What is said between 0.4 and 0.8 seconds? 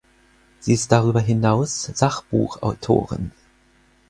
Sie